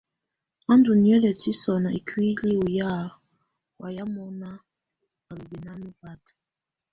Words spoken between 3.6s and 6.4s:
wayɛ mɔna á lù bɛnana bata.